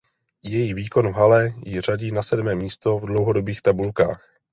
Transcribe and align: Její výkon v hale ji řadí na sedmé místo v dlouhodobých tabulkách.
Její 0.43 0.73
výkon 0.73 1.07
v 1.11 1.15
hale 1.15 1.53
ji 1.65 1.81
řadí 1.81 2.11
na 2.11 2.21
sedmé 2.23 2.55
místo 2.55 2.99
v 2.99 3.05
dlouhodobých 3.05 3.61
tabulkách. 3.61 4.23